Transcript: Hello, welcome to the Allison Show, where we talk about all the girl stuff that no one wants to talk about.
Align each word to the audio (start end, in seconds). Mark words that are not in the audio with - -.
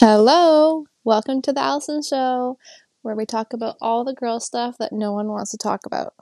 Hello, 0.00 0.84
welcome 1.04 1.42
to 1.42 1.52
the 1.52 1.60
Allison 1.60 2.02
Show, 2.02 2.56
where 3.02 3.16
we 3.16 3.26
talk 3.26 3.52
about 3.52 3.76
all 3.80 4.04
the 4.04 4.14
girl 4.14 4.40
stuff 4.40 4.76
that 4.78 4.92
no 4.92 5.12
one 5.12 5.28
wants 5.28 5.50
to 5.50 5.56
talk 5.58 5.84
about. 5.86 6.14